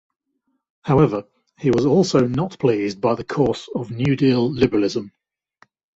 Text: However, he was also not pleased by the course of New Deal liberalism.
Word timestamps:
However, 0.81 1.25
he 1.59 1.69
was 1.69 1.85
also 1.85 2.25
not 2.25 2.57
pleased 2.57 2.99
by 3.01 3.13
the 3.13 3.23
course 3.23 3.69
of 3.75 3.91
New 3.91 4.15
Deal 4.15 4.49
liberalism. 4.51 5.11